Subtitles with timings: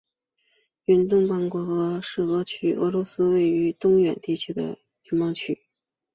[0.85, 5.67] 远东联邦管区是俄罗斯位于远东的联邦区。